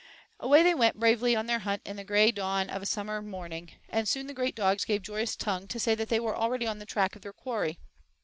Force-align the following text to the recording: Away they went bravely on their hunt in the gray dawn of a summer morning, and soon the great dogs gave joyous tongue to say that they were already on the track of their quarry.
Away 0.39 0.63
they 0.63 0.73
went 0.73 0.97
bravely 0.99 1.35
on 1.35 1.45
their 1.45 1.59
hunt 1.59 1.83
in 1.85 1.95
the 1.95 2.03
gray 2.03 2.31
dawn 2.31 2.71
of 2.71 2.81
a 2.81 2.87
summer 2.87 3.21
morning, 3.21 3.73
and 3.87 4.09
soon 4.09 4.25
the 4.25 4.33
great 4.33 4.55
dogs 4.55 4.83
gave 4.83 5.03
joyous 5.03 5.35
tongue 5.35 5.67
to 5.67 5.79
say 5.79 5.93
that 5.93 6.09
they 6.09 6.19
were 6.19 6.35
already 6.35 6.65
on 6.65 6.79
the 6.79 6.87
track 6.87 7.15
of 7.15 7.21
their 7.21 7.33
quarry. 7.33 7.77